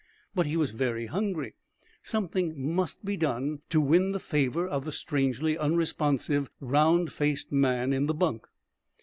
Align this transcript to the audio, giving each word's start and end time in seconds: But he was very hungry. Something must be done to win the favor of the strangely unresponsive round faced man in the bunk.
But 0.33 0.47
he 0.47 0.57
was 0.57 0.71
very 0.71 1.05
hungry. 1.05 1.53
Something 2.01 2.73
must 2.73 3.05
be 3.05 3.15
done 3.15 3.61
to 3.69 3.79
win 3.79 4.13
the 4.13 4.19
favor 4.19 4.67
of 4.67 4.83
the 4.83 4.91
strangely 4.91 5.59
unresponsive 5.59 6.49
round 6.59 7.13
faced 7.13 7.51
man 7.51 7.93
in 7.93 8.07
the 8.07 8.15
bunk. 8.15 8.47